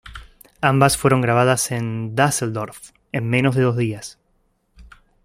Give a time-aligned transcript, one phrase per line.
[0.61, 4.17] Ambas fueron grabadas en Düsseldorf en menos de dos días.